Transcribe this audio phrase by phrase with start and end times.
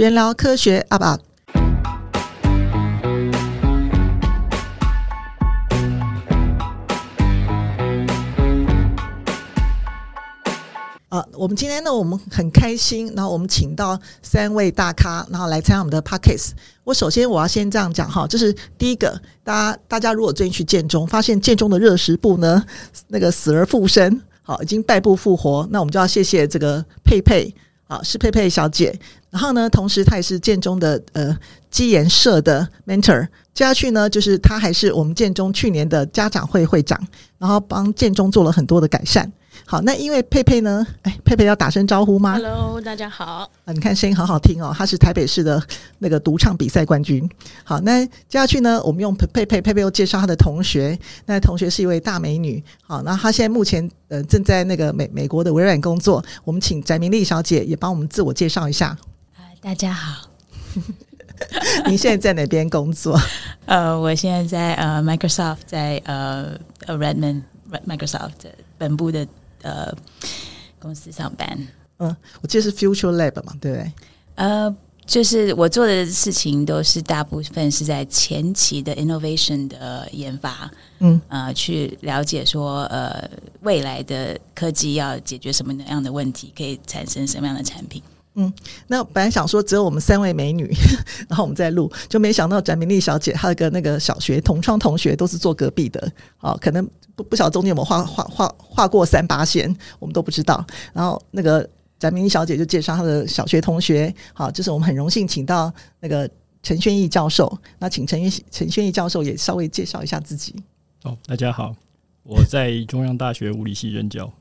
[0.00, 1.20] 璇聊科学 UP UP。
[11.10, 16.52] 啊，我们今天呢，我们很开心，然后我们请到三位大咖，然后来参加我们的 Podcast。
[16.84, 22.64] 我首先我要先这样讲哈，就是第一个，大家大家如果最近去建中，发现建中的热食部呢，
[23.08, 27.54] 那个死而复生，好，已经败部复活，那我们就要谢谢这个佩佩，
[27.90, 28.96] 啊，是佩佩小姐。
[29.30, 31.36] 然后呢，同时她也是建中的呃
[31.70, 33.26] 基研社的 mentor。
[33.52, 37.04] 接下去呢，就是她还是我们建中去年的家长会会长，
[37.38, 39.30] 然后帮建中做了很多的改善。
[39.70, 43.48] 好，那因为佩佩呢，哎，佩佩要打声招呼吗？Hello，大家好。
[43.64, 45.62] 啊，你看声音好好听哦，她是台北市的
[46.00, 47.30] 那个独唱比赛冠军。
[47.62, 52.60] 好，那接下去呢，我们用佩佩佩佩佩又介绍她的同学，那同学是一位大美女。
[52.82, 56.20] 好，那她现在目前呃正在那个美美国的微软工作。
[56.42, 58.98] 我们请翟明丽小姐也帮我们自我介绍一下。
[59.36, 60.28] 呃，大家好。
[61.86, 63.16] 您现在在哪边工作？
[63.66, 66.58] 呃，我现在在呃 Microsoft，在呃
[66.88, 67.42] Redmond
[67.86, 68.32] Microsoft
[68.76, 69.24] 本部的。
[69.62, 69.92] 呃，
[70.78, 73.92] 公司上班，嗯，我记得是 Future Lab 嘛，对不对？
[74.36, 83.28] 呃，就是我做的事情都是大部分是在前期的 innovation 的研发，嗯，呃，去了解说，呃，
[83.62, 88.02] 未来的科技要解决什么样的问题，可以产生什么样的产品。
[88.34, 88.52] 嗯，
[88.86, 90.72] 那本来想说只有我们三位美女，
[91.28, 100.64] 然后我们再录，就没想到翟明丽小姐她跟那个小学同窗同学都是坐隔壁的，好，可能不不晓得中间有没有画画画画过三八线，我们都不知道。
[100.92, 106.30] 然后那个翟明丽小姐就介绍她的小学同学，好，就是我们很荣幸请到那个
[106.62, 110.54] 陈轩毅教授，那请陈轩陈轩毅教授也稍微介绍一下自己。
[111.02, 111.74] 哦，大家好，
[112.22, 114.32] 我在中央大学物理系任教。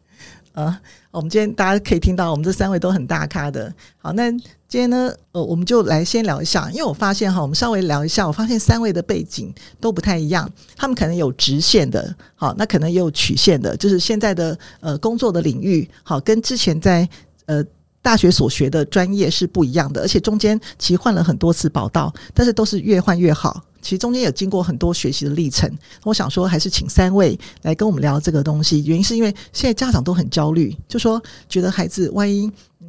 [0.53, 0.79] 啊，
[1.11, 3.73] 我们今天大家可以听到，我们这三位都很大咖的。
[3.97, 17.07] 好，那今天呢，呃，我们就来先聊一下，因为我发现哈，我们稍微聊一下，我发现三位的背景都不太一样，他们可能有直线的，好，那可能也有曲线的，就是现在的呃工作的领域，好，跟之前在
[17.45, 17.63] 呃
[18.01, 23.63] 大学所学的专业是不一样的，而且中间其实换了很多次跑道，但是都是越换越好。
[23.81, 25.69] 其实中间有经过很多学习的历程，
[26.03, 28.83] 我想说还是请三位来跟我们聊这个东西。
[28.85, 32.41] 原因是因为现在家长都很焦虑，就说觉得孩子万一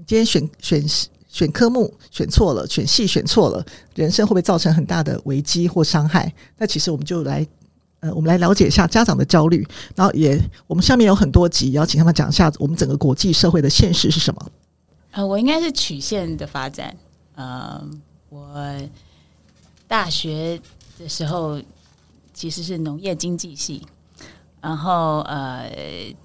[0.06, 0.84] 今天选选
[1.28, 3.64] 选科目选错了，选系选错了，
[3.94, 6.32] 人生会不会造成很大的危机或伤害？
[6.58, 7.46] 那其实我们就来
[8.00, 9.64] 呃，我们来了解一下家长的焦虑，
[9.94, 14.50] 然后也我们下面有很多集要请他们讲一下我们整个国际社会的现实是什么。
[15.12, 16.96] 呃，我应该是曲线的发展，
[17.36, 17.80] 呃，
[18.28, 18.80] 我
[19.86, 20.60] 大学。
[21.00, 21.58] 的时候
[22.34, 23.86] 其实是农业经济系，
[24.60, 25.72] 然后呃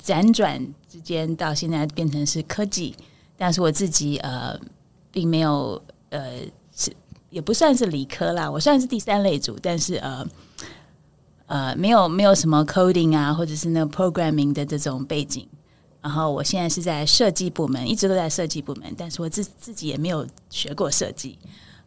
[0.04, 2.94] 辗转之间到现在变成是科技，
[3.38, 4.60] 但是我自己呃
[5.12, 6.42] 并没有呃
[6.76, 6.92] 是
[7.30, 10.28] 也不算是理科啦，我算是第三类组，但是呃
[11.46, 15.48] 呃没有没有什么 coding 啊或者是那个 programming 的这种背景，
[16.02, 21.40] 然后我现在是在设计部门，一直都在设计部门，但是我自自己也没有学过设计。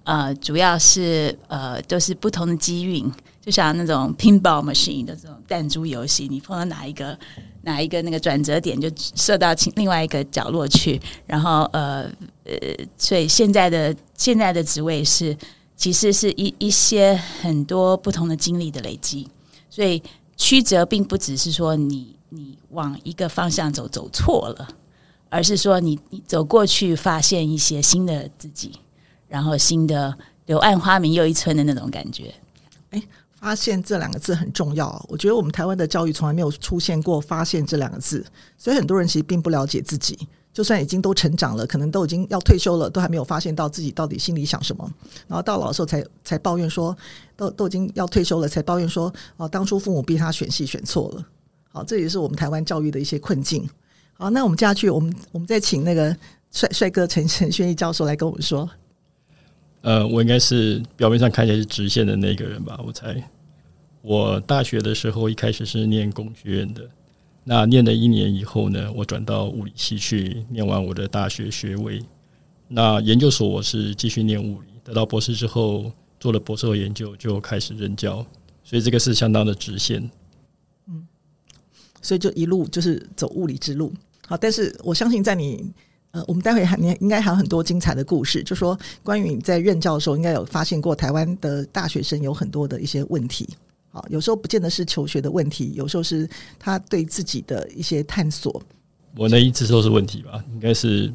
[0.08, 7.14] 呃，主要是呃，都是不同的机运，就像那种 pinball machine 的这种弹珠游戏，你碰到哪一个
[7.60, 10.98] 哪一个那个转折点，就射到另外一个角落去。
[11.26, 12.10] 然后呃
[12.44, 12.56] 呃，
[12.96, 15.36] 所以现在的现在的职位是，
[15.76, 19.28] 其实是一一些很多不同的经历的累积。
[19.68, 20.02] 所以
[20.38, 24.68] 曲折并不只是说你你往一个方向走走错了，
[25.28, 28.72] 而是说你你走过去发现一些新的自己。
[29.28, 30.12] 然后新的
[30.46, 32.34] 柳暗花明又一村的那种感觉，
[32.90, 33.02] 哎，
[33.38, 35.04] 发现这两个字很重要。
[35.08, 38.24] 我觉得我们台湾的教育从来没有出现过“发现”这两个字，
[38.56, 40.18] 所以很多人其实并不了解自己。
[40.50, 44.90] 就算已经都成长了，可能都已经要退休了，都还没有发现到自己到底心里想什么。
[45.28, 46.96] 然后到老的时候才才抱怨说，
[47.36, 51.24] 都都已经要退休了，才抱怨说，哦，当初父母逼他选系选错了。
[51.70, 53.68] 好，这也是我们台湾教育的一些困境。
[54.14, 56.16] 好，那我们接下去，我们我们再请那个
[56.50, 58.68] 帅帅哥陈 陈轩毅教授来跟我们说。
[59.80, 62.78] 呃，我应该是表面上看起来是直线的那个人吧？
[62.84, 63.30] 我猜。
[64.02, 66.88] 我大学的时候一开始是念工学院的，
[67.44, 72.02] 那念了一年以后呢，我转到物理系去念完我的大学学位。
[72.66, 78.24] 那研究所我是继续念物理，得到博士之后做了博士后研究，就开始任教，
[78.64, 80.10] 所以这个是相当的直线。
[80.88, 81.06] 嗯，
[82.02, 83.92] 所以就一路就是走物理之路。
[84.26, 85.72] 好，但是我相信在你。
[86.12, 93.48] 呃，我们待会还你应该还有很多精彩的故事，就说关于你在任教的时候，应该有发现过台湾的大学生有很多的一些问题。
[93.90, 96.28] 好，有时候不见得是求学的问题，有时候是
[96.58, 98.62] 他对自己的一些探索。
[99.16, 100.42] 我那一直都是问题吧？
[100.52, 101.12] 应该是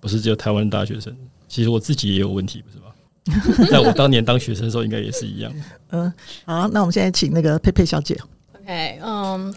[0.00, 1.14] 不是只有台湾大学生？
[1.48, 3.66] 其实我自己也有问题，不是吗？
[3.70, 5.52] 在我当年当学生的时候，应该也是一样。
[5.92, 6.12] 嗯，
[6.44, 8.18] 好，那我们现在请那个佩佩小姐。
[8.60, 9.54] OK，嗯、um,，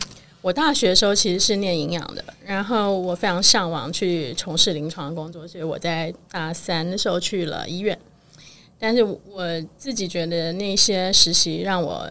[0.48, 8.00] 我大学的时候其实是念营养的，然后我非常向往去从事临床工作，所以我在大三的时候去了医院。
[8.80, 12.10] 但是我自己觉得那些实习让我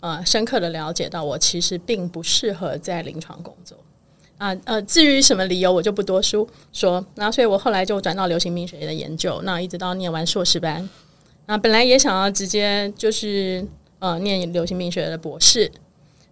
[0.00, 3.78] 呃深刻的了解到，我其实并不适合在临床工作
[4.36, 7.06] 啊呃，至于什么理由，我就不多说说。
[7.14, 10.90] 那所以我后来就转到流行病学的研究，那一直到念完硕士班，
[11.46, 13.64] 那本来也想要直接就是
[14.00, 15.70] 呃念流行病学的博士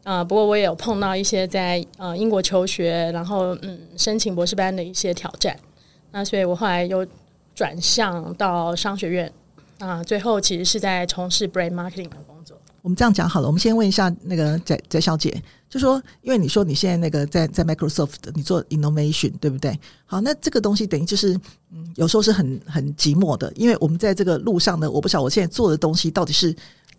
[0.04, 5.58] 啊，不过我也有碰到一些在呃英国求学，然后嗯申请博士班的一些挑战，
[6.12, 7.04] 那所以我后来又
[7.54, 9.32] 转向到商学院。
[9.80, 12.56] 啊，最后其实是在从事 brand marketing 的工作。
[12.80, 19.78] 我们这样讲好了，我们先问一下那个翟翟小姐，就说，因为你说你现在那个在在 Microsoft 你做 innovation 对不对？
[20.06, 21.34] 好，那这个东西等于就是，
[21.72, 26.54] 嗯，有时候是很很寂寞的，因为我们在这个路上呢，我不晓得我现在做的东西到底是，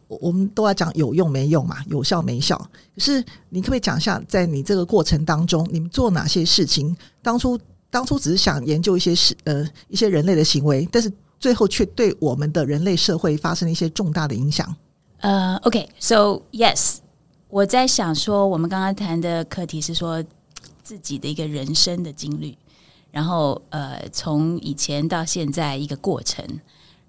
[0.07, 2.57] 我们都要讲有用没用嘛，有效没效。
[2.93, 6.95] 可是你可不可以讲一下，在你这个过程当中，你们做哪些事情？
[7.21, 7.59] 当初
[7.89, 11.11] 当初只是想研究一些事，呃，一些人类的行为，但是。
[11.37, 14.73] 最后却对我们的人类社会发生了一些重大的影响。
[15.19, 16.95] 呃、，OK，so、yes，
[17.49, 20.23] 我在想说，我们刚刚谈的课题是说
[20.81, 22.57] 自己的一个人生的经历，
[23.11, 26.43] 然后呃，从以前到现在一个过程，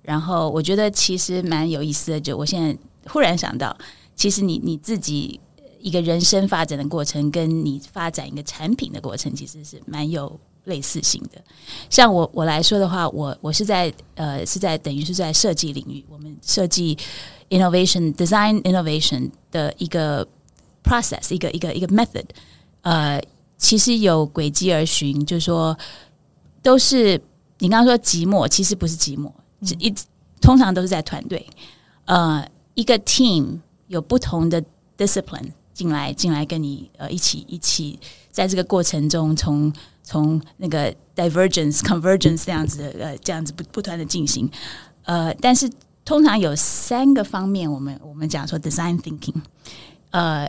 [0.06, 2.20] 然后我觉得其实蛮有意思的。
[2.20, 2.74] 就我现在
[3.10, 3.76] 忽然想到，
[4.14, 5.38] 其实你你自己
[5.80, 10.38] 一个人生发展的过程，跟你发展一个产品的过程，其实是蛮有。
[10.66, 11.40] 类似性的，
[11.88, 16.98] 像我我来说的话，我我是在呃是在等于是在设计领域，我们设计
[17.50, 20.26] innovation design innovation 的一个
[20.82, 22.24] process，一个一个一个 method，
[22.80, 23.22] 呃，
[23.56, 25.78] 其实有轨迹而循，就是说
[26.64, 27.10] 都是
[27.60, 29.30] 你刚刚说寂寞，其实不是寂寞，
[29.78, 29.96] 一、嗯、
[30.40, 31.46] 通常都是在团队，
[32.04, 34.62] 呃，一个 team 有不同的
[34.96, 37.98] discipline 进来进来跟你呃一起一起
[38.30, 39.72] 在这个过程中从。
[40.08, 44.48] 从那个 divergence convergence 这样子的呃这样子不不断的进行，
[45.02, 45.68] 呃，但是
[46.04, 49.34] 通常有三个方面，我们我们讲说 design thinking，
[50.10, 50.48] 呃，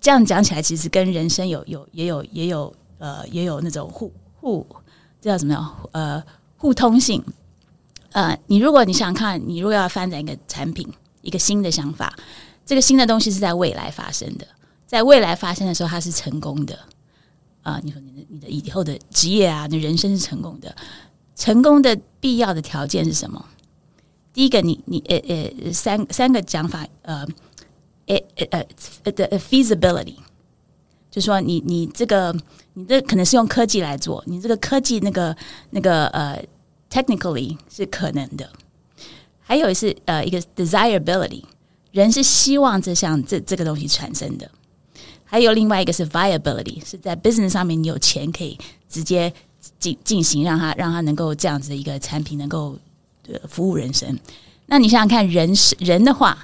[0.00, 4.64] 这样讲起来其实跟人生有有也有也有呃也有那种互互
[5.20, 5.52] 这叫什么？
[5.52, 6.22] 样呃
[6.56, 7.20] 互通性，
[8.14, 10.88] 呃，你如果你想看，你如果要发展一个产品，
[11.20, 12.14] 一个新的想法，
[12.64, 14.46] 这个新的东西是在未来发生的，
[14.86, 16.78] 在未来发生的时候，它是成功的。
[17.62, 20.72] 啊，你说你的你的以后的职业啊，你人生是成功的，
[21.34, 23.44] 成功的必要的条件是什么？
[24.32, 27.26] 第一个你，你呃呃三三个讲法，呃，
[28.06, 28.64] 呃呃
[29.02, 30.16] 呃的 feasibility，
[31.10, 32.32] 就说你你这个
[32.74, 35.36] 你这可能是用科技来做，你这个科技那个
[35.70, 36.40] 那个呃
[36.94, 38.48] technically 是可能的，
[39.40, 41.42] 还有是呃一个 desirability，
[41.90, 44.48] 人是希望这项这这个东西产生的。
[45.24, 48.56] 还有另外一个是 viability，是在 business 上面你有钱可以
[48.88, 49.32] 直接
[49.80, 52.78] 进进行，让他让他能够这样子的一个产品能够
[53.48, 54.16] 服务人生。
[54.66, 56.38] 那你想想看，人是人的话，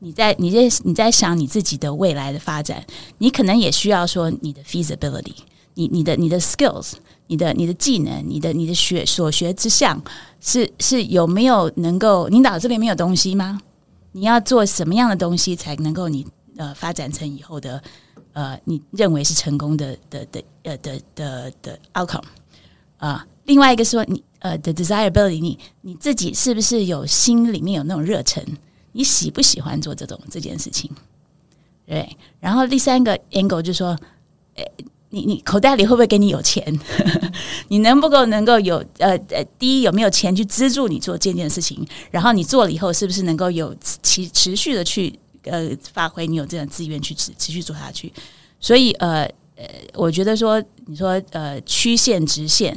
[0.00, 2.84] 你在你在你在想你自己的未来的发展，
[3.18, 5.36] 你可能也需要说你的 feasibility，
[5.76, 6.94] 你你的你的 skills，
[7.28, 10.02] 你的你的技能，你的你的学所学之项
[10.40, 13.60] 是是有没有能够你脑子里没有东西吗？
[14.12, 17.80] 你要做什么样的东西才能够你呃发展成以后的？
[18.32, 22.20] 呃，你认为是成功的的的呃的的的 outcome
[22.98, 23.26] 啊、呃？
[23.44, 28.44] 另外一个说你呃的 desirability，你你自己是不是有心里面有那种热忱？
[28.92, 30.90] 你喜不喜欢做这种这件事情？
[31.86, 32.14] 对。
[32.38, 33.98] 然后第三个 angle 就说，
[34.56, 34.70] 诶，
[35.16, 36.62] 你你口袋里会不会给你有钱？
[37.68, 41.86] 你能不够能够有呃呃，第一有没有钱去资助你做这件事情？
[42.10, 45.18] 然后你做了以后，是不是能够有持持续的去？
[45.48, 48.12] 呃，发挥你有这样资源去持持续做下去，
[48.58, 49.22] 所以呃
[49.54, 52.76] 呃，我觉得说你说呃曲线直线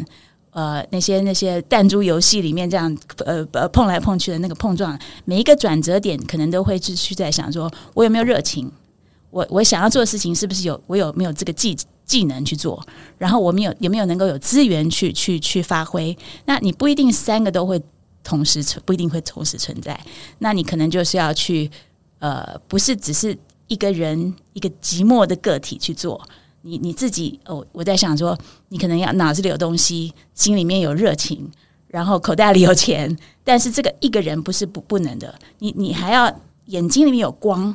[0.51, 8.71] 呃那些那些弹珠游戏里面这样呃呃碰来碰去的那个碰撞，每一个转折点可能都会继续在想说，我有没有热情？
[9.29, 12.85] 我我想要做的事情是不是有我有没有这个技技能去做？
[13.17, 16.17] 然后我们有有没有能够有资源去去去发挥？
[16.45, 17.81] 那你不一定三个都会
[18.23, 19.99] 同时存，不一定会同时存在。
[20.39, 21.69] 那你可能就是要去。
[22.21, 23.33] 呃，不是只是
[23.67, 26.21] 一个人一个寂寞的个体去做，
[26.63, 31.49] 你你自己哦，我在想说，你可能要脑子里有东西，心里面有热情，
[31.87, 36.29] 然后口袋里有钱，但是这个一个人不是不不能的，你你还要
[36.65, 37.73] 眼睛里面有光，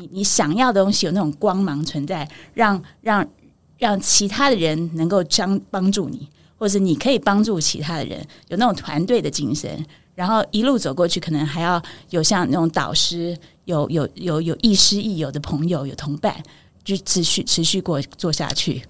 [0.00, 3.28] 你你想要的东西有那种光芒存在，让让
[3.76, 6.26] 让其他的人能够将帮助你，
[6.56, 16.42] 或者你可以帮助其他的人，有那种团队的精神，然后一路走过去，可能还要有像那种导师，有有有有亦师亦友的朋友，有同伴，
[16.82, 18.82] 就持续持续过做下去。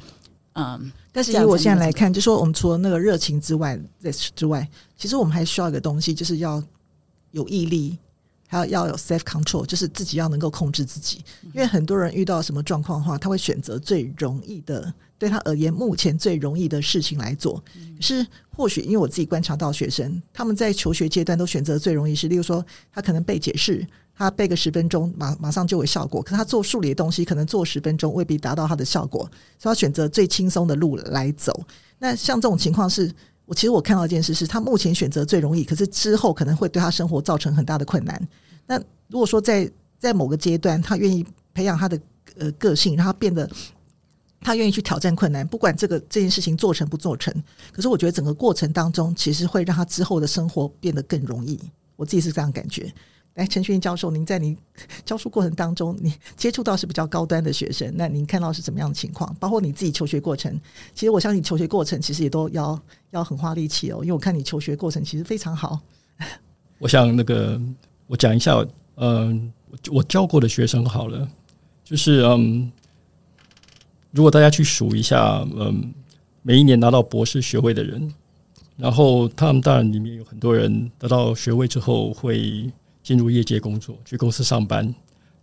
[0.54, 6.62] 嗯，但是以我现在来看，就说我们除了那个热情之外，在之外，其实我们还需要一个东西，就是要
[7.32, 7.98] 有毅力。
[8.50, 11.24] 还要要有 self control，就是自己要能够控制自己。
[11.54, 17.62] 因为很多人遇到什么状况的话，他会选择最容易的，对他而言目前最容易的事情来做。
[17.96, 26.20] 可是或许因为我自己观察到学生，他们在求学阶段都选择最容易是，例如说他可能背解释，他背个十分钟，马马上就有效果。
[26.20, 29.20] 可是他做数理的东西，可能做十分钟未必达到他的效果，
[29.60, 31.64] 所以他选择最轻松的路来走。
[32.00, 33.12] 那像这种情况是。
[33.50, 38.28] 我其实我看到一件事是，他目前选择最容易，可是之后可能会对他生活造成很大的困难。
[38.64, 42.00] 那如果说在在某个阶段，他愿意培养他的
[42.38, 43.50] 呃个性，让他变得
[44.40, 47.34] 他愿意去挑战困难，不管这个这件事情做成不做成，
[47.72, 51.58] 可是我觉得整个过程当中，其实会让他之后的生活变得更容易。
[51.96, 52.94] 我自己是这样感觉。
[53.34, 54.56] 来，陈旭教授，您在您
[55.06, 59.32] 教书过程当中，你接触到是比较高端的学生，那您看到是怎么样的情况？
[59.38, 60.60] 包括你自己求学过程，
[60.94, 62.78] 其实我相信求学过程其实也都要
[63.10, 65.78] 要很花力气哦，因为我看你求学过程其实非常好。
[66.78, 67.58] 我想那个
[68.08, 68.56] 我讲一下，
[68.96, 71.28] 嗯、呃，我教过的学生好了，
[71.84, 72.70] 就是嗯，
[74.10, 75.94] 如果大家去数一下，嗯，
[76.42, 78.12] 每一年拿到博士学位的人，
[78.76, 82.68] 然后他们当然里面有很多人得到学位之后会。
[83.02, 84.94] 进入业界工作，去公司上班。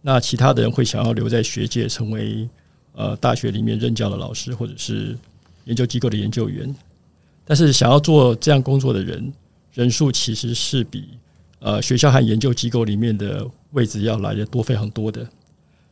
[0.01, 2.47] 那其他的人会想要留在学界，成为
[2.93, 5.17] 呃大学里面任教的老师，或者是
[5.65, 6.73] 研究机构的研究员。
[7.43, 9.33] 但是想要做这样工作的人
[9.73, 11.09] 人数，其实是比
[11.59, 15.27] 呃学校和研究机构里面的位置要来的多非常多的。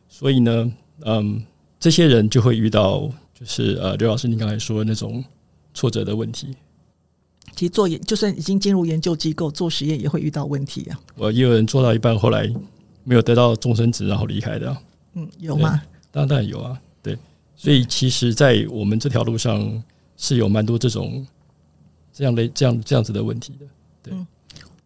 [0.08, 1.44] 所以呢，嗯，
[1.80, 5.22] 这些人就会遇到就是呃刘老师您刚才说的那种
[5.74, 6.54] 挫折的问题。
[7.54, 11.00] 其实做研，就算已经进入研究机构做实验，也会遇到问题啊。
[11.16, 12.52] 我也有人做到一半，后来
[13.04, 14.76] 没有得到终身职，然后离开的。
[15.14, 15.80] 嗯，有吗？
[16.10, 16.78] 当然，当然有啊。
[17.02, 17.16] 对，
[17.56, 19.82] 所以其实，在我们这条路上
[20.16, 21.26] 是有蛮多这种
[22.12, 23.66] 这样的这样这样子的问题的。
[24.02, 24.26] 对，嗯，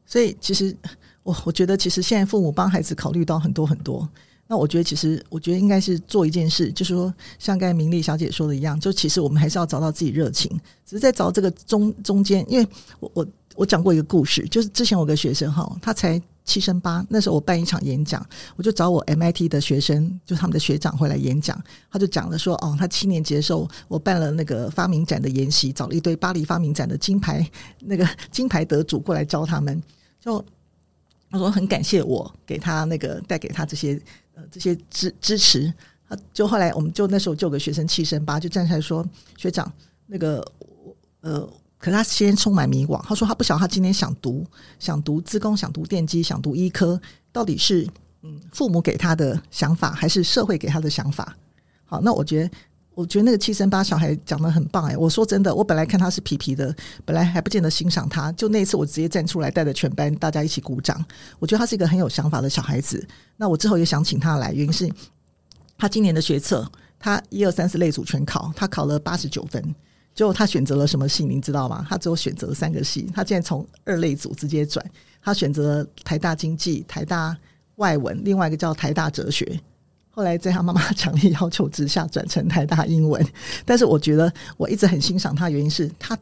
[0.07, 0.77] 所以其实
[1.23, 4.09] 我我觉得，其实现在父母帮孩子考虑到很多很多。
[4.51, 10.51] 那我觉得，其实我觉得应该是做一件事，就是说，像刚才明丽小姐说的一样，就其实我们还是要找到自己热情。
[10.85, 12.67] 只是在找这个中中间，因为
[12.99, 18.27] 我我我讲过一个故事，就是之前我有个学生哈，他才七升八，那时候我办一场演讲，
[18.57, 21.57] 我就找我 MIT 的学生，就他们的学长回来演讲，
[21.89, 29.81] 他就讲了说，哦，他七年级的时候，我办了那个发明展的研习，找了一堆巴黎发明展的金牌那个 金牌得主过来教他们，
[30.21, 30.45] 就
[31.31, 33.97] 他说很感谢我给他那个带给他这些。
[34.35, 35.73] 呃这些支支持，
[36.09, 39.07] 啊，就后来我们就那时候就有个学生气声吧，就站出来说
[39.37, 39.73] ：“学长，
[40.07, 40.45] 那个
[41.21, 41.41] 呃，
[41.79, 43.03] 可是他先充满迷惘。
[43.03, 44.47] 他说他不晓得他今天想读，
[44.79, 47.01] 想读资工，想读电机，想读医科，
[47.33, 47.87] 到底是
[48.23, 51.37] 嗯父母给他的想法，还是社会给他的想法？
[51.85, 52.51] 好，那我觉得。”
[52.95, 54.97] 我觉得那个七升八小孩讲得很棒哎！
[54.97, 58.31] 我说真的，我本来看他是皮皮的，本来还不见得欣赏他。
[58.33, 61.03] 就那次，我直接站出来，带着全班大家一起鼓掌。
[61.39, 63.07] 我觉得他是一个很有想法的小孩子。
[63.37, 64.91] 那我之后也想请他来，原因是
[65.79, 69.75] 他今年的学测，他一二三四类组全考，他考了八十九分。
[70.13, 71.87] 结果他选择了什么系，您知道吗？
[71.89, 73.09] 他只有选择了三个系。
[73.15, 74.85] 他现在从二类组直接转，
[75.23, 77.35] 他选择了台大经济、台大
[77.77, 79.59] 外文，另外一个叫台大哲学。
[80.13, 83.25] 后来在他妈妈强烈要求之下，转成台大英文。
[83.65, 86.19] 但是我觉得我一直很欣赏他，原因是他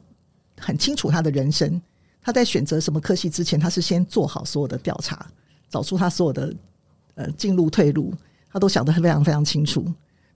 [0.59, 1.80] 很清楚他的人生。
[2.21, 5.26] 他在选择什么科系之前，他是先做好所有的调查，
[5.71, 6.54] 找出他所有的
[7.14, 8.12] 呃进路退路，
[8.52, 9.83] 他都想得非常非常清楚。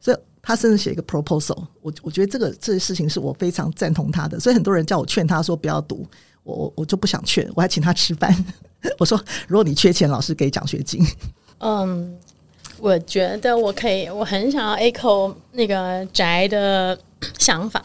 [0.00, 1.66] 所以他甚至写一个 proposal。
[1.82, 4.40] 我我觉得这个这事情是我非常赞同他的。
[4.40, 6.06] 所以很多人叫我劝他说不要读，
[6.42, 8.34] 我我我就不想劝，我还请他吃饭。
[8.98, 11.06] 我说如果你缺钱，老师给奖学金。
[11.58, 12.18] 嗯。
[12.82, 16.98] 我觉得我可以，我很想要 echo 那个宅的
[17.38, 17.80] 想法，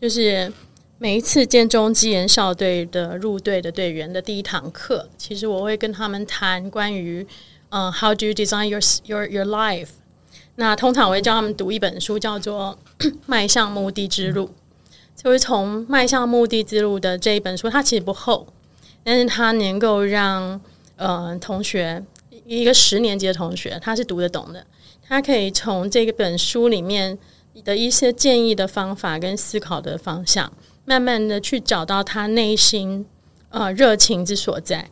[0.00, 0.52] 就是
[0.98, 7.24] 每一次建中基研校队的入队的队员的第一堂课，其实我会跟他们谈关于，
[7.68, 9.90] 嗯、，How do you design your your your life？
[10.56, 12.76] 那通常我会教他们读一本书，叫做
[13.26, 14.46] 《迈向目的之路》，
[15.14, 18.48] 就是从《迈向目的之路》的这一本书，它其实不厚，
[19.04, 20.60] 但是它能够让
[20.96, 22.02] 呃同学。
[22.44, 24.66] 一个十年级的同学，他是读得懂的，
[25.02, 27.18] 他可以从这个本书里面
[27.64, 30.52] 的一些建议的方法跟思考的方向，
[30.84, 33.06] 慢慢的去找到他内心
[33.50, 34.88] 呃热情之所在。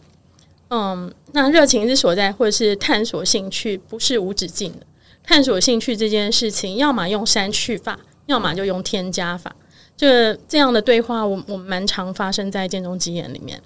[0.69, 4.87] 嗯，那热情之所在，或者是探索兴趣，不是无止境的。
[5.23, 9.54] 探索兴趣这件事情，要么用删去法，要么就用添加法。
[9.97, 13.61] 这这样的对话我，我我蛮常发生在建中基研里面。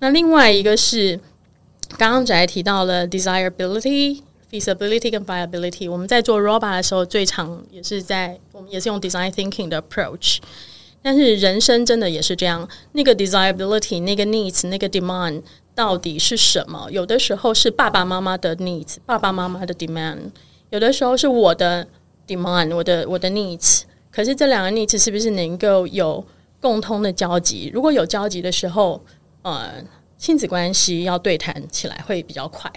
[0.00, 1.20] 那另外一个是
[1.98, 5.90] 刚刚才提到了 desirability、feasibility 跟 viability。
[5.90, 10.38] 我们在做 robot 的时候，最常也是在我们也是用 design thinking 的 approach。
[11.02, 15.42] 但是人生真的也是这样，那个 desirability、那个 needs、那个 demand
[15.74, 16.88] 到底是什么？
[16.92, 20.30] 有的时候是爸爸妈妈的 needs，爸爸妈妈的 demand；
[20.70, 21.84] 有的时候是我的
[22.28, 23.82] demand，我的我的 needs。
[24.12, 26.24] 可是这两个 needs 是不是能够有
[26.60, 27.68] 共通的交集？
[27.74, 29.00] 如果有交集的时候，
[29.42, 29.82] 呃，
[30.18, 32.70] 亲子关系要对谈起来会比较快。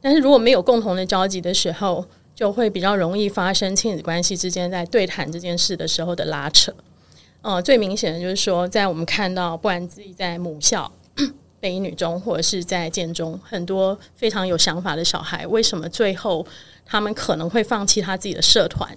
[0.00, 2.04] 但是如果没有共同的交集的时候，
[2.34, 6.74] 就会比较容易发生亲子关系之间在对谈这件事的时候的拉扯。
[7.42, 10.90] 呃，最明显的就是说，在我们看到，不管自己在母校、
[11.60, 16.44] 北一女中，或者是在建中，很多非常有想法的小孩，为什么最后
[16.84, 18.90] 他们可能会放弃他自己的社团，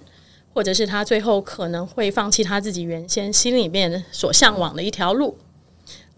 [0.52, 5.36] 或者是他最后可能会放弃他自己原先心里面所向往的一条路？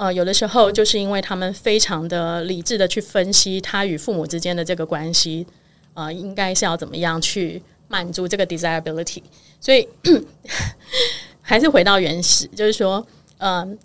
[0.00, 5.46] 呃，有的时候就是因为他们非常的理智的去分析他与父母之间的这个关系，
[5.92, 9.22] 呃，应该是要怎么样去满足这个 desirability，
[9.60, 9.86] 所以。
[11.42, 13.04] 还是回到原始，就是说，
[13.38, 13.76] 嗯，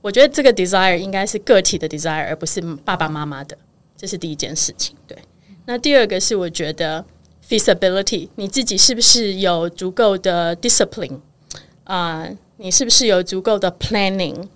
[0.00, 3.58] 我觉得这个 desire 应该是个体的 desire，而不是爸爸妈妈的，
[3.98, 4.96] 这是第一件事情。
[5.06, 5.18] 对，
[5.66, 7.04] 那第二个是我觉得
[7.46, 11.20] feasibility，你自己是不是有足够的 discipline
[11.84, 12.38] 啊、呃？
[12.56, 14.48] 你是不是有足够的 planning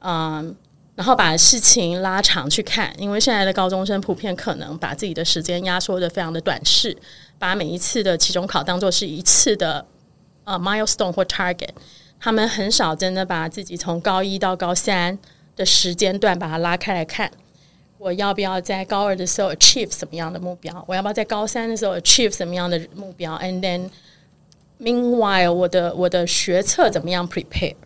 [0.00, 0.54] 嗯、
[0.94, 6.96] 然后把事情拉长去看，因为现在的高中生普遍可能把自己的时间压缩得非常的短视，
[7.38, 9.86] 把每一次的期中考当做是一次的
[10.44, 11.70] 呃 milestone 或 target。
[12.18, 15.18] 他们很少真的把自己从高一到高三
[15.56, 17.30] 的时间段把它拉开来看，
[17.96, 20.84] 我要不要在高二的时候 achieve 什么样的目标？
[20.86, 23.88] 我要不要在高三的时候 achieve 什么样的目标？And then
[24.78, 27.76] meanwhile，我的我的学测怎么样 prepare？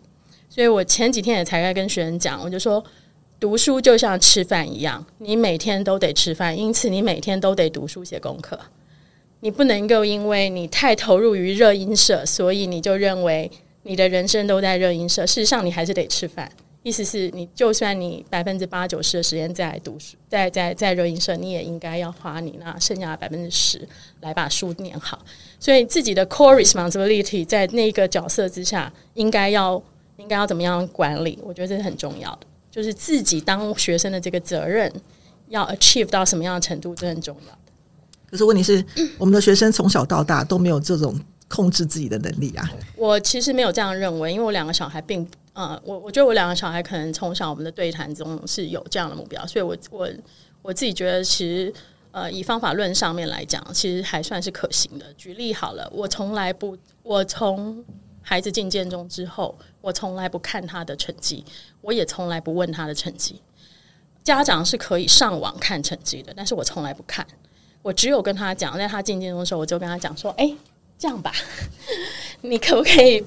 [0.54, 2.84] 所以我前几天也才在跟学生讲，我就说
[3.40, 8.58] 读书就像吃饭一样，你每天都得吃饭，因此你每天都得读书写功课。
[9.40, 13.50] 你不能够因为你太投入于热音社，所以你就认为。
[13.86, 16.50] 你的人生都在热音社，事实上你还是得吃饭。
[16.82, 23.86] 意思是你就算你百分之八九十的时间在读书，在在在热音社，你也应该要花你那剩下的百分之十
[24.22, 25.22] 来把书念好。
[25.60, 29.82] 所以自己的 core responsibility 在那个角色之下，应该要
[30.16, 31.38] 应该要怎么样管理？
[31.42, 34.92] 我觉得这是很重要的，就是自己当学生的这个责任
[35.48, 37.58] 要 achieve 到什么样的程度，这很重要的。
[38.30, 38.84] 可是问题是，
[39.18, 41.18] 我们的学生从小到大都没有这种。
[41.46, 42.68] 控制自己的能力啊！
[42.96, 50.08] 我其实没有这样认为，因为我两个小孩并呃，我我觉得我两个小孩可能从小我们的对谈中是有这样的目标，所以我我
[50.62, 51.72] 我自己觉得其实
[52.10, 55.12] 呃，以方法论上面来讲，其实还算是可行的。
[55.16, 57.84] 举例好了，我从来不，我从
[58.24, 61.44] 孩子进建中之后，我从来不看他的成绩，
[61.82, 63.40] 我也从来不问他的成绩。
[64.24, 67.24] 家长是可以上网看成绩的，但是我从来不看，
[67.82, 70.52] 我只有跟他讲，在他进建中的时候，我就跟他讲说，哎。
[70.96, 71.32] 这样吧，
[72.42, 73.22] 你可不可以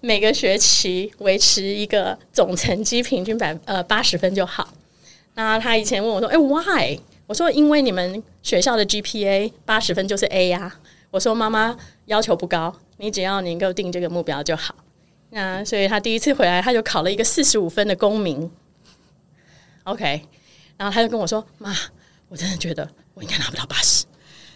[0.00, 4.68] 每个学期维持一个总成绩平均百呃八十分就好？
[5.32, 10.76] 那他以前问我说：“哎，why？” 我说：“因为你们学校的 GPA 八十分就是 A 呀。”
[11.10, 14.74] 我说：“妈妈要求不高，你只要能够定这个目标就好。”
[15.30, 18.50] 那所以他第一次回来，他就考了一个四十五分的公民。
[19.84, 20.22] OK，
[20.76, 21.74] 然后他就跟我说：“妈，
[22.28, 24.04] 我真的觉得我应该拿不到八十。”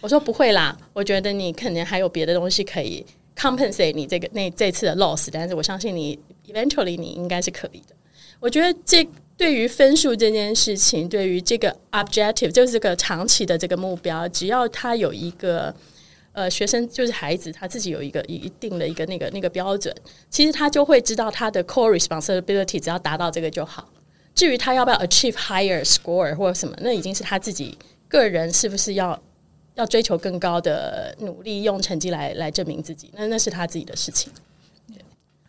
[0.01, 7.95] 我说不会啦，我觉得你肯定还有别的东西可以 compensate 你这个那这次的 loss，但是我相信你 eventually 你应该是可以的。
[8.39, 15.73] 我觉得这对于分数这件事情，对于这个 objective 就是这个长期的这个目标，只要他有一个
[16.33, 19.95] 呃学生就是孩子他自己有一个一定的一个那个那个标准，
[20.29, 23.89] 其实他就会知道他的 core responsibility 只要达到这个就好。
[24.33, 29.21] 至于他要不要 achieve higher score 或者什么，那已经是他自己个人是不是要。
[29.75, 34.29] 要追求更高的努力，用成绩来来证明自己，那那是他自己的事情。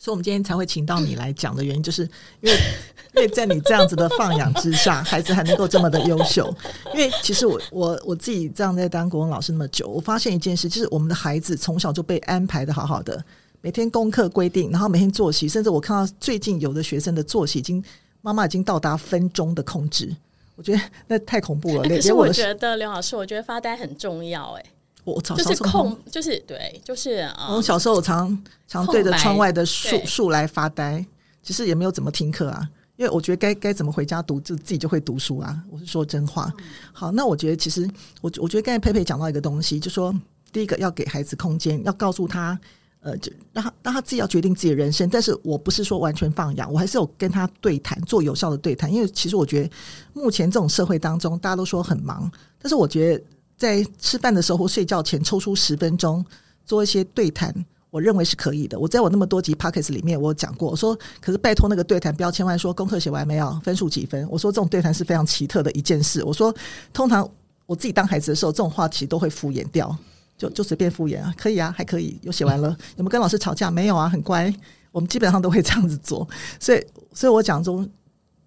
[0.02, 2.02] 所以，我们今天才会请到你来讲的原因，就是
[2.40, 2.58] 因为
[3.14, 6.52] 因为在你这样子的放养之下，孩子还能够这么的优秀。
[6.92, 13.24] 因为其实我我我自己这样在当国文老师那么久，我发现一件事，就是我们的孩子从小就被安排的好好的，
[13.60, 17.80] 每天功课规定，然后每天作息，甚至我看到最近有的学生的作息已经
[18.22, 20.12] 妈妈已经到达分钟的控制。
[20.56, 21.82] 我觉得那太恐怖了。
[21.88, 24.50] 可是我觉得刘老师，我觉得发呆很重要。
[24.54, 24.64] 哎，
[25.04, 31.04] 我就是空，就是对，就是啊我小时候我常常对着窗外的树树来发呆，
[31.42, 35.60] 其实也没有怎么听课啊，因为我觉得该该怎么回家读，就自己就会读书啊。
[35.70, 36.52] 我是说真话。
[36.92, 37.88] 好，那我觉得其实
[38.20, 40.14] 我我觉得刚才佩佩讲到一个东西，就说
[40.52, 42.56] 第一个要给孩子空间，要告诉他，
[43.00, 45.08] 呃，就让他让他自己要决定自己的人生。
[45.10, 48.92] 但是我不是说完全放养，我还是有跟他对谈，做有效的对谈。
[48.92, 49.70] 因为其实我觉得
[50.12, 53.24] 目前这种社会当中，大家都说很忙，但是我觉得
[53.62, 56.24] 在吃饭的时候或睡觉前抽出十分钟
[56.66, 57.54] 做一些对谈。
[57.90, 58.76] 我认为是可以的。
[58.80, 64.26] 我在我那么多集 Podcast 里面，我讲过，我说，可是拜托那个对谈不要千万说功课写完没有，分数几分。
[64.30, 66.24] 我说这种对谈是非常奇特的一件事。
[66.24, 66.52] 我说，
[66.92, 67.28] 通常
[67.66, 69.94] 我自己当孩子的时候，这种话题都会敷衍掉，
[70.38, 72.70] 就就随便敷衍啊，可以啊，还可以，有写完了。
[72.96, 73.70] 有没有跟老师吵架？
[73.70, 74.52] 没有啊，很乖。
[74.90, 76.26] 我们基本上都会这样子做。
[76.58, 77.86] 所以，所以我讲中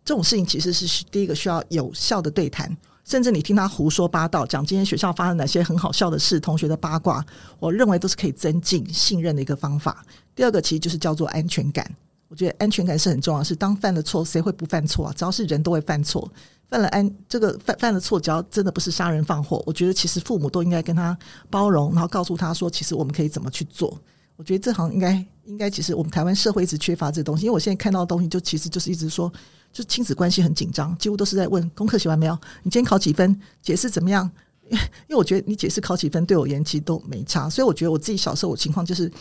[0.04, 2.75] 这种事情其实是第一个需要有效的对谈。
[3.06, 7.24] 甚至你听他胡说八道，讲今天学校发生哪些很好笑的事，同学的八卦，
[7.60, 10.04] 我认为都是可以增进信任的一个方法。
[10.36, 11.89] 第二个其实就是叫做安全感，
[12.28, 13.44] 我觉得安全感是很重要。
[13.44, 15.13] 是当犯了错，谁会不犯错啊？
[15.15, 16.28] 只要是人都会犯错，
[16.68, 21.15] 犯了安这个犯犯了错，只要真的不是杀人放火，我觉得其实父母都应该跟他
[21.52, 23.96] 包容，然后告诉他说，其实我们可以怎么去做。
[24.36, 29.32] 我觉得这行应该应该，其实我们台湾社会一直缺乏这东西，因为我现在看到的东西，就其实就是一直说。
[29.76, 32.34] 就亲子关系很紧张，几乎都是在问功课写完没有？
[32.64, 33.38] 你今天考几分？
[33.62, 34.32] 解释怎么样？
[34.70, 34.78] 因
[35.10, 39.12] 为我觉得你解释考几分对我而言其实都没差，所以我觉得我自己小时候我情况就是，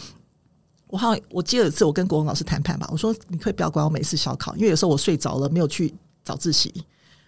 [0.86, 6.72] 我好像我记得有一次我跟国文老师谈判吧，我说你可以不要管我每次小考，因为有时候我睡着了没有去早自习，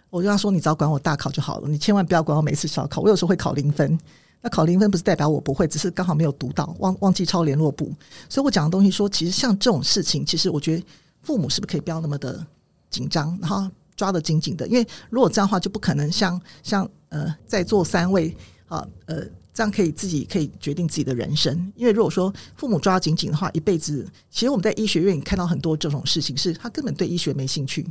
[0.09, 3.99] 我跟他说你只要管我大考就好了，你千万不要管我每次小考，我有时候会考零分，
[4.41, 7.93] 那考零分不是代表我不会，只是刚好没有读到，忘忘记抄联络簿，
[8.29, 10.85] 所以我讲的东西说，其实像这种事情，其实我觉得
[11.21, 12.47] 父母是不是可以不要那么的。
[12.89, 18.35] 紧张，然后抓得紧紧的，因为如果这样的话，就不可能像像呃在座三位
[18.67, 19.23] 啊呃
[19.53, 21.73] 这样可以自己可以决定自己的人生。
[21.75, 27.83] 因为如果说父母抓紧紧的话，一辈子，其实我们在医学院看到很多这种事情，是他根本对医学没兴趣，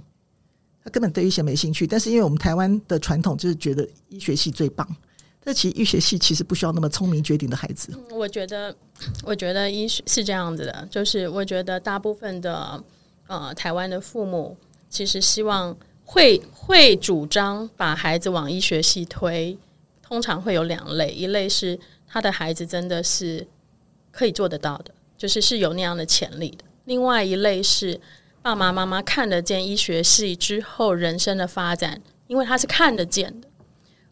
[0.85, 1.87] 他根本对医学没兴趣。
[1.87, 4.87] 但是因为我们台湾的传统就是觉得医学系最棒，
[5.43, 7.93] 但其实医学系其实不需要那么聪明绝顶的孩子。
[8.13, 8.73] 我觉得，
[9.25, 12.85] 我觉得医学是这样子的，就是我觉得大部分的
[13.27, 14.57] 呃台湾的父母。
[14.89, 19.57] 其实希望会会主张把孩子往医学系推，
[20.03, 23.47] 通常会有两类，一类是他的孩子真的是
[24.11, 28.01] 可以做得到的，就是是有那样的潜力的；另外一类是
[28.41, 33.49] 爸爸妈妈看得见医学系之后人生的发展，因为他是看得见的。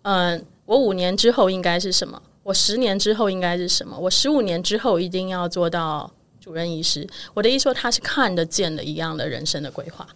[0.02, 2.20] 嗯，我五年之后应该是什么？
[2.42, 3.96] 我十年之后应该是什么？
[3.96, 7.08] 我十五年之后一定要做到主任医师。
[7.32, 10.06] 我的意思说，他是看得见的一样的人生的规划。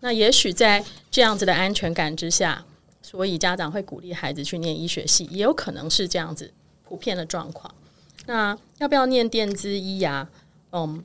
[0.00, 2.64] 那也许在这样子的安全感之下，
[3.02, 6.52] 所以家长会鼓励孩子去念医学系，也有可能是这样子
[6.88, 7.74] 普遍的状况。
[8.26, 10.26] 那要不要念电资医牙？
[10.72, 11.04] 嗯，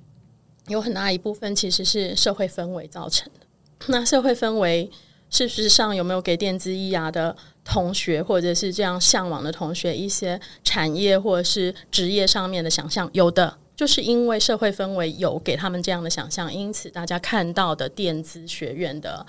[0.67, 3.45] 有很大一部分其实是社会氛围造成的。
[3.88, 4.89] 那社会氛围
[5.29, 13.10] 事实上有没有给电资医牙的同学，或者是这样向往的同学一些产业或者是职业上面的想象？
[13.12, 13.58] 有的。
[13.75, 19.25] 就是因为社会氛围有给他们这样的想象，因此大家看到的电子学院的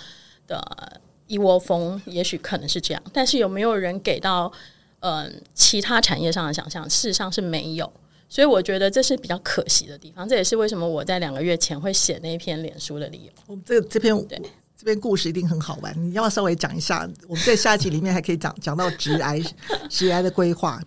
[0.47, 3.03] 的一窝蜂，也许可能是这样。
[3.13, 4.53] 但是有没有人给到
[5.01, 6.89] 嗯、其他产业上的想象？
[6.91, 7.93] 事实上是没有。
[8.29, 10.29] 所以我觉得这是比较可惜的地方。
[10.29, 13.33] 这也是为什么我在两个月前会写那篇脸书的理由。
[13.47, 14.43] 我们这这篇对
[14.77, 17.09] 这篇故事一定很好玩，你要稍微讲一下？
[17.29, 19.41] 我们在下一集里面还可以讲讲到直癌
[19.89, 20.83] 直癌的规划。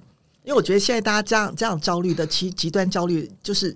[0.49, 3.71] 因为我觉得现在大家这样这样焦虑的，其极端焦虑就是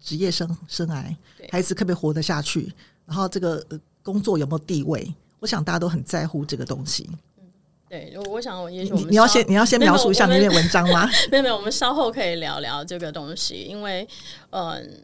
[0.00, 1.16] 职业生生癌，
[1.50, 2.72] 孩子可不可以活得下去，
[3.04, 3.60] 然后这个
[4.04, 5.12] 工作有没有地位？
[5.40, 7.10] 我想大家都很在乎这个东西。
[7.40, 7.44] 嗯，
[7.88, 11.10] 对，我想我也许我们你你要先你要先描述一下那篇文章吗？
[11.32, 14.06] 没有没有，我们稍后可以聊聊这个东西，因为
[14.50, 15.02] 嗯，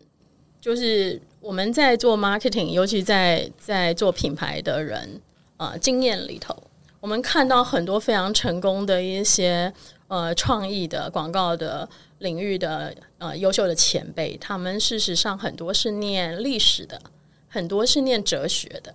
[0.61, 5.21] 就是我们在做 marketing，尤其在在做品牌的人
[5.57, 6.57] 啊、呃，经验里头，
[7.01, 9.73] 我们看到很多非常成功的一些。
[10.09, 11.87] 呃，创意的广告的
[12.21, 16.99] 领域的呃优秀的前辈，他们事实上很多是念历史的，
[17.47, 18.95] 很多是念哲学的，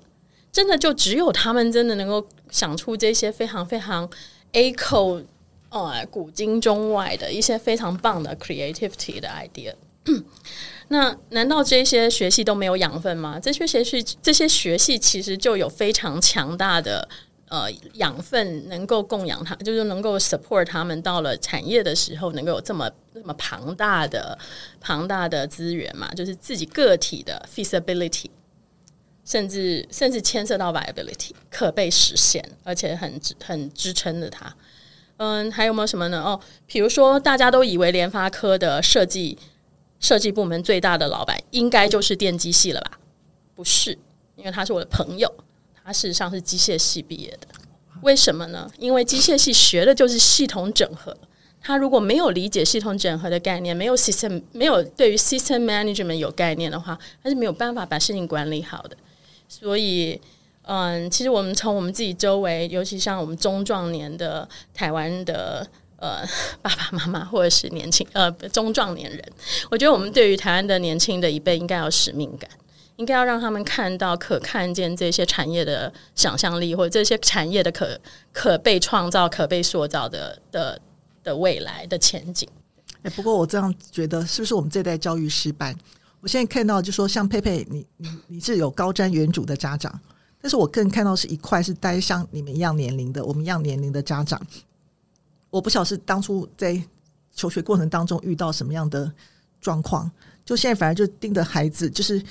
[0.52, 4.10] 真的就只有他们真的能够想出这些非常非常
[4.54, 5.24] echo
[5.70, 9.72] 呃古今中外的一些非常棒的 creativity 的 idea。
[10.90, 13.40] 那难道这些学系都没有养分吗？
[13.40, 17.08] 这些学系这些学系其实就有非常强大的。
[17.54, 24.36] 呃，养分能够供养他，就是能够 support 他们到了产业的时候，能够有这么这么庞大的
[24.82, 26.12] 庞大的资源嘛？
[26.16, 28.26] 就是自己个体的 feasibility，
[29.24, 34.52] 甚至甚至牵涉到 viability 可被实现，而且很很支撑的它。
[35.18, 36.24] 嗯，还有没有什么呢？
[36.24, 39.38] 哦，比如说大家都以为联发科的设计
[40.00, 42.98] 设计部门最大的老板应该就是电机系了吧？
[43.54, 43.92] 不是，
[44.38, 45.32] 因为他是我的朋友。
[45.84, 47.48] 他事实上是机械系毕业的，
[48.02, 48.70] 为什么呢？
[48.78, 51.16] 因为机械系学的就是系统整合，
[51.62, 58.96] 他如果没有理解系统整合的概念，没有 system，没有对于 system management 有概念的话，他是没有办法把事情管理好的。
[59.48, 60.20] 所以，
[60.64, 65.68] 嗯，其实我们从我们自己周围，尤其像我们中壮年的台湾的
[65.98, 66.26] 呃
[66.62, 69.22] 爸爸妈妈，或者是年轻呃中壮年人，
[69.70, 72.50] 我觉得我们对于台湾的年轻的一辈应该有使命感，
[72.96, 78.00] 应该要让他们看到可看见这些产业的想象力，或者这些产业的可
[78.32, 80.80] 可被创造、可被塑造的的。
[81.24, 82.46] 的未来的前景。
[83.02, 85.74] 哎，不过我这样觉得，是不是我们这代教育失败？
[86.20, 89.98] 我现在看到，就说像佩佩，你你你是有高瞻远瞩的家长，
[90.42, 94.38] 但是我更看到是一块是带像你们一样年龄的，我们一样年龄的家长。
[95.50, 96.78] 我不晓得是当初在
[97.34, 99.10] 求学过程当中遇到什么样的
[99.62, 100.12] 状况，
[100.44, 102.22] 就现在反而就盯着孩子，就是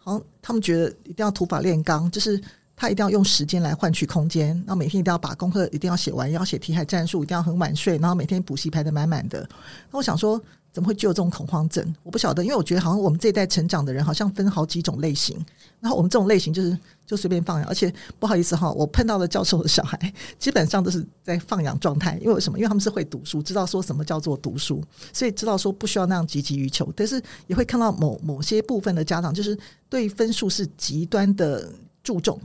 [0.00, 2.42] 好像他们觉得一定要土法炼钢，就是。
[2.80, 9.46] 他一定要用时间来换取空间，然后每天一定要把功课一定要写完，要写题海战术，一定要很晚睡，然后每天补习排得满满的。
[9.90, 10.40] 那我想说，
[10.72, 11.94] 怎么会具有这种恐慌症？
[12.02, 15.36] 我不晓得，因为我觉得好像我们这一代成长的人，好像分好几种类型。
[15.78, 19.98] 然后我们这种类型就是就随便放养，而且不好意思哈，我碰到的教授的小孩
[20.38, 22.16] 基本上都是在放养状态。
[22.22, 22.58] 因为为什么？
[22.58, 26.90] 因为他们是会读书，知道说什么叫做读书，所以知道说不需要那样积极于求。
[26.96, 29.54] 但是也会看到某某些部分的家长，就是
[29.90, 31.70] 对分数是极端的
[32.02, 32.40] 注重。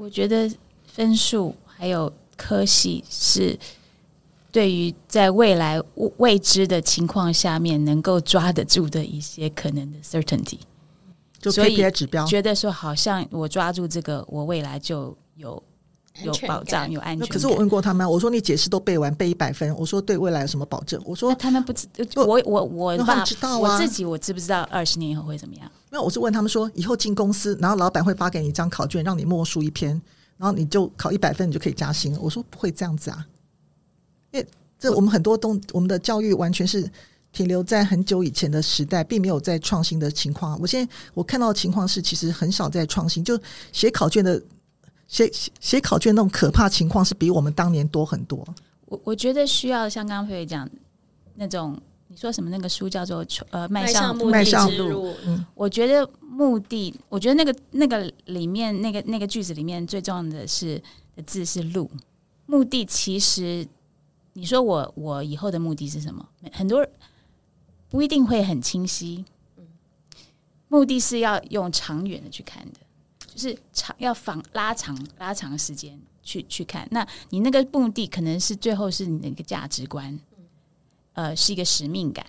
[0.00, 0.48] 我觉得
[0.86, 3.58] 分数还有科系是
[4.52, 5.82] 对于在未来
[6.18, 10.60] 未知的情况下面能够抓得住的一些可能的 certainty，
[11.40, 15.60] 就 KPI 指标，觉得说好像我抓住这个，我未来就有
[16.22, 17.26] 有保障、有安全。
[17.26, 21.02] 可是我问过他们，我说你解释都背完，背一百分，我说对未来有什么保证？
[21.04, 25.68] 我说他们不知，我我我爸知道啊，我自己我知不知道二十年以后会怎么样？
[25.90, 29.90] 那我是问他们说，以后进公司，然后老板会发给你一张考卷，让你默书一篇，
[30.36, 32.14] 然后你就考一百分，你就可以加薪。
[32.20, 33.26] 我说不会这样子啊，
[34.32, 34.46] 因为
[34.78, 36.86] 这我们很多东，我们的教育完全是
[37.32, 40.60] 停留在很久以前的时代，并没有在创新的情况。
[40.60, 43.40] 我现在我看到的情况是，其实很少在创新，就
[43.72, 44.42] 写考卷的
[45.06, 48.46] 写写考卷那种可怕情况，是比我们当年多很多。
[48.84, 50.68] 我我觉得需要像刚刚菲菲讲
[51.34, 51.80] 那种。
[52.10, 52.48] 你说什么？
[52.50, 55.08] 那个书叫做《呃迈向目的之路》。
[55.26, 60.82] 嗯，我觉得目的，我觉得那个那个里面那个那个句子里面最重要的是
[61.14, 61.90] 的字是“路”。
[62.46, 63.66] 目的其实，
[64.32, 66.26] 你说我我以后的目的是什么？
[66.50, 66.90] 很多人
[67.90, 69.24] 不一定会很清晰。
[70.68, 72.80] 目的是要用长远的去看的，
[73.26, 76.88] 就是长要放拉长拉长时间去去看。
[76.90, 80.18] 那你那个目的可能是最后是你的一个价值观。
[81.18, 82.24] 呃，是一个使命感.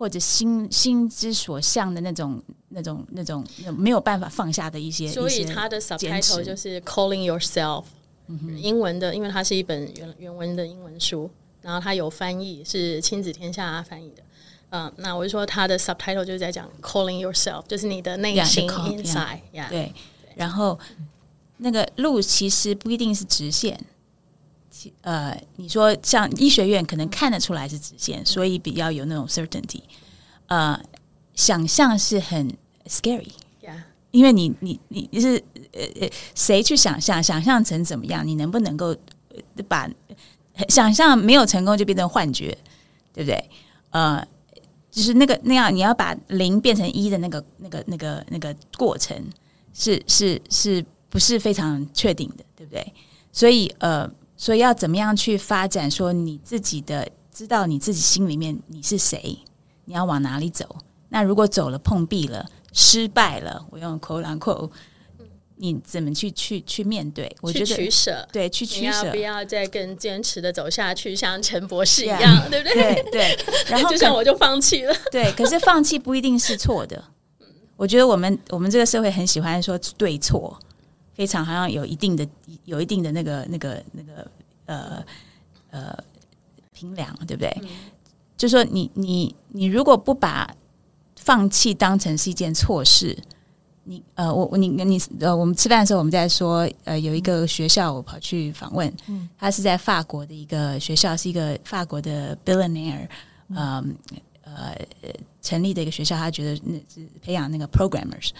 [0.00, 3.44] 或者心心之所向的那种、那种、那种
[3.76, 5.08] 没有办法放下的一些。
[5.08, 7.82] 所以它的 subtitle 就是 Calling Yourself，、
[8.28, 11.28] 嗯、英文的，因为它是一本原原文的英文书，
[11.62, 14.22] 然后它有翻译，是亲子天下翻译的。
[14.70, 19.92] 嗯、呃，那我就说它的 subtitle 就是在讲 Calling Yourself，就是你的内心 inside，对。
[20.36, 20.78] 然后
[21.56, 23.76] 那个路其实不一定是直线。
[25.02, 29.80] 呃，你说像医学院可能看得出来是直线，所以比较有那种 certainty。
[30.46, 30.80] 呃，
[31.34, 32.52] 想象是很
[32.86, 33.82] scary，Yeah.
[34.10, 37.22] 因为你你你你是呃呃，谁去想象？
[37.22, 38.26] 想象成怎么样？
[38.26, 38.96] 你能不能够
[39.66, 39.88] 把
[40.68, 42.56] 想象没有成功就变成幻觉，
[43.12, 43.50] 对不对？
[43.90, 44.26] 呃，
[44.90, 49.16] 就是那个那样，你要把零变成一的那个那个那个那个过程，
[49.72, 52.92] 是是是不是非常确定的，对不对？
[53.32, 54.10] 所以呃。
[54.38, 55.90] 所以要怎么样去发展？
[55.90, 59.36] 说你自己的知道你自己心里面你是谁，
[59.84, 60.64] 你要往哪里走？
[61.08, 64.70] 那如果走了碰壁了，失败了，我用 quote unquote，
[65.56, 67.34] 你怎么去去去面对？
[67.40, 72.74] 我觉得取舍，对，去取舍，不要再更坚持的走下去，像陈博士一样，yeah, 对不对？
[72.74, 73.38] 对对。
[73.68, 74.94] 然后 就像我就放弃了。
[75.10, 77.02] 对，可是放弃不一定是错的。
[77.76, 80.56] 我觉得我们我们这个社会很喜欢说对错。
[81.18, 82.24] 非常好像有一定的
[82.64, 84.30] 有一定的那个那个那个
[84.66, 85.04] 呃
[85.70, 86.04] 呃
[86.72, 87.52] 平量，对不对？
[87.60, 87.68] 嗯、
[88.36, 90.48] 就说你你你如果不把
[91.16, 93.18] 放弃当成是一件错事，
[93.82, 103.08] 你呃我你你呃我们吃饭的时候我们在说呃有一个学校我跑去访问，嗯，他是在法国的一个学校，是一个法国的 billionaire，
[103.48, 103.92] 嗯
[104.44, 104.76] 呃
[105.42, 108.30] 成立的一个学校，他觉得那是培养那个 programmers，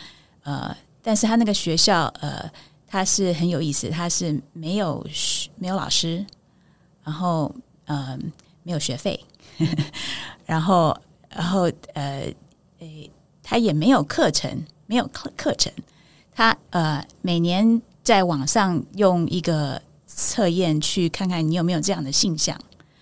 [0.45, 0.77] 呃。
[1.09, 2.53] 但是他那个学校，呃，
[2.87, 5.03] 他是很有意思，他是没有
[5.57, 6.23] 没有老师，
[7.03, 7.51] 然后
[7.87, 8.15] 呃
[8.63, 9.19] 没有学费，
[10.45, 10.95] 然后
[11.31, 11.63] 然后
[11.95, 12.31] 呃
[12.81, 13.11] 诶，
[13.43, 15.73] 他也没有课程，没有课课程，
[16.31, 22.55] 他呃每年在网上用一个测验去看看你有没有这样的现象，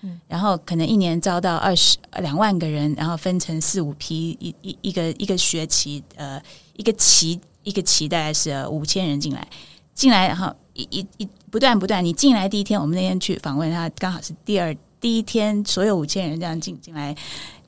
[0.03, 6.41] 嗯，然后可能一年招到二十两万个人，然后分成四五批，一一一个一个学期，呃，
[6.77, 9.47] 一个期一个期大概是五千人进来，
[9.93, 17.15] 进来然后一一一不断不断，你进来第一天，我们那天去访问他，刚好是第二第一天，所有五千人这样进进来。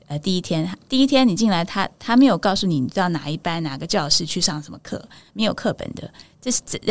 [0.07, 4.99] 呃，第一天，第一天你进来，他他没有告诉你，你知道哪一班哪个教室去上什么课，
[5.33, 6.11] 没有课本的。
[6.41, 6.81] 这是只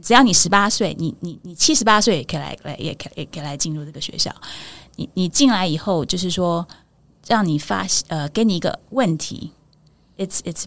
[0.00, 4.32] 只要你十八岁，你你你七十八岁也可以来来，也可以也可以来进入这个学校。
[4.94, 6.64] 你你进来以后，就是说
[7.26, 9.50] 让你发呃，给你一个问题
[10.16, 10.66] ，it's it's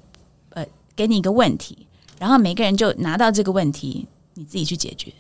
[0.50, 0.66] 呃，
[0.98, 1.88] 给你一个问题，
[2.22, 5.12] 然后每个人就拿到这个问题，你自己去解决。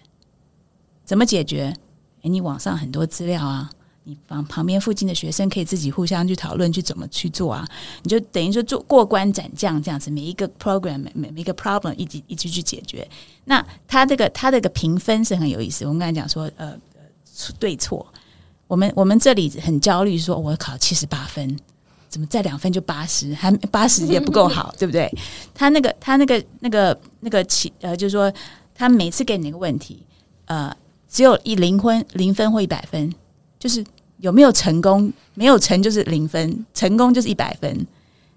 [1.03, 1.73] 怎么解决？
[2.21, 3.71] 诶，你网上很多资料啊。
[4.03, 7.67] 你旁旁边附近的学生可以自己互相去讨论，去怎么去做啊？
[8.03, 13.07] 你就等于说做过关斩将这样子，每一个 program 每每每个 problem 一直一直去解决。
[13.45, 15.85] 那他这个他这个评分是很有意思。
[15.85, 16.77] 我们刚才讲说，呃，
[17.57, 18.05] 对错，
[18.67, 21.57] 我们我们这里很焦虑，说我考七十八分，
[22.11, 25.11] 怎么再两分就八十，还八十也不够好， 对不对？
[25.55, 28.31] 他那个他那个那个那个起呃，就是说
[28.75, 30.03] 他每次给你一个问题，
[30.45, 30.71] 呃，
[31.09, 33.11] 只有一零分零分或一百分。
[33.57, 33.85] 就是
[34.17, 35.13] 有没有成功？
[35.35, 37.85] 没有成就是零分，成功就是一百分。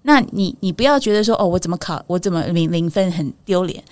[0.03, 3.83] 那你你不要觉得说哦，我怎么考，我怎么零零分很丢脸。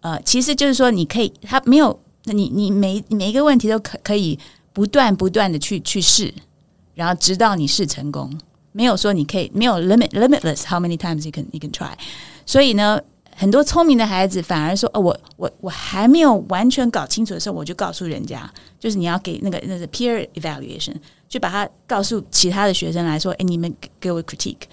[0.00, 4.38] 呃，其实就是说，你可以，他没有，你你每每一个问题都可可以
[4.72, 6.32] 不断不断的去去试，
[6.94, 8.32] 然后直到你试成功。
[8.78, 11.92] 没有说你可以没有 limit limitless how many times you can you can try。
[12.46, 13.00] 所以呢。
[13.40, 20.96] 很多聪明的孩子反而说：“哦，我我我还没有完全搞清楚的时候，我就告诉人家，就是你要给那个那个 peer evaluation，
[21.28, 24.66] 就把它告诉其他的学生来说，哎，你们给我 critique。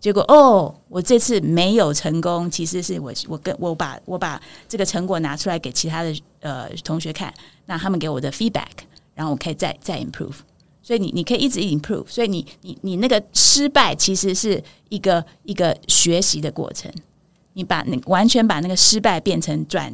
[0.00, 7.32] 结果哦，我这次没有成功，其实是我我跟我把我把这个成果拿出来给其他的呃同学看，
[7.66, 8.82] 那他们给我的 feedback，
[9.14, 10.38] 然后我可以再再 improve。
[10.82, 16.92] 所以你你可以一直 improve，所以你你你那个失败其实是一个一个学习的过程。”
[17.54, 19.92] 你把那完全把那个失败变成转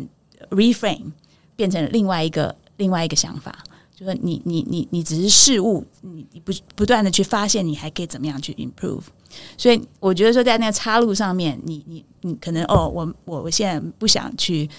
[0.51, 1.11] reframe，
[1.57, 3.65] 变成另外一个另外一个想法，
[3.97, 9.03] 就是你你你你只是事物，你你不不断的去发现，你还可以怎么样去 improve。
[9.57, 14.71] 所以我觉得说，在那个岔路上面，你你你可能哦，我我我现在不想去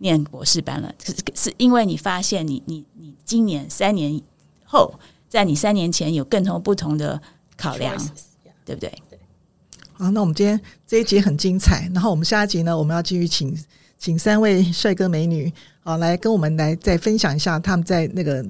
[0.00, 4.20] 念博士班了，是是因为你发现你你你今年三年
[4.66, 4.92] 后，
[5.36, 7.20] 在你三年前有更多不同的
[7.58, 8.08] 考量，Choices,
[8.46, 8.50] yeah.
[8.64, 8.90] 对不对？
[9.92, 11.90] 好，那我们今天这一集很精彩。
[11.92, 13.54] 然后我们下一集呢，我们要继续请
[13.98, 15.52] 请三位帅哥美女
[15.84, 18.42] 好，来跟我们来再分享一下他们在那个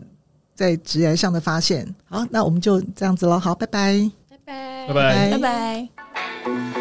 [0.54, 1.92] 在职涯上的发现。
[2.04, 3.40] 好，那我们就这样子了。
[3.40, 6.75] 好，拜拜，拜拜，拜拜，拜拜。